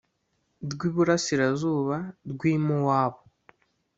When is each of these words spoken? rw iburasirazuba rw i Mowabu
rw 0.71 0.81
iburasirazuba 0.89 1.97
rw 2.31 2.41
i 2.53 2.55
Mowabu 2.65 3.21